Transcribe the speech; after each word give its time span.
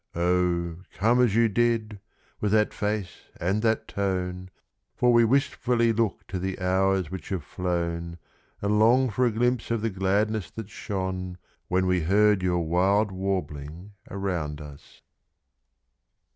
Oh! 0.15 0.77
come 0.95 1.21
as 1.21 1.35
you 1.35 1.47
did, 1.47 1.99
with 2.39 2.53
that 2.53 2.73
face 2.73 3.25
and 3.39 3.61
that 3.61 3.87
tone, 3.87 4.49
For 4.95 5.13
we 5.13 5.23
wistfully 5.23 5.93
look 5.93 6.25
to 6.29 6.39
the 6.39 6.59
hours 6.59 7.11
which 7.11 7.29
have 7.29 7.43
flown, 7.43 8.17
And 8.63 8.79
long 8.79 9.11
for 9.11 9.27
a 9.27 9.31
glimpse 9.31 9.69
of 9.69 9.83
the 9.83 9.91
gladness 9.91 10.49
that 10.55 10.71
shone 10.71 11.37
When 11.67 11.85
we 11.85 12.01
heard 12.01 12.41
your 12.41 12.65
wild 12.67 13.11
warbling 13.11 13.91
around 14.09 14.59
us. 14.59 15.03